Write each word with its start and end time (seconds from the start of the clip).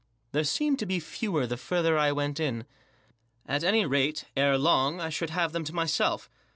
There 0.31 0.43
seemed 0.43 0.79
to 0.79 0.87
be 0.87 0.99
fewer 0.99 1.45
the 1.45 1.57
further 1.57 1.95
I 1.95 2.11
went. 2.11 2.39
At 2.39 3.63
any 3.63 3.85
rate, 3.85 4.25
ere 4.35 4.57
long, 4.57 4.99
I 4.99 5.09
should 5.09 5.29
have 5.29 5.51
them 5.51 5.63
to 5.65 5.75
myself. 5.75 6.27